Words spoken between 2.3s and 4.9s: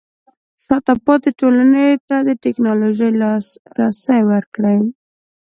ټیکنالوژۍ لاسرسی ورکړئ.